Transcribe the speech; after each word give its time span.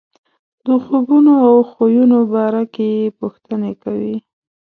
د 0.65 0.67
خوبونو 0.83 1.33
او 1.47 1.55
خویونو 1.71 2.19
باره 2.33 2.63
کې 2.73 2.87
یې 2.97 3.07
پوښتنې 3.19 3.71
کوي. 3.83 4.15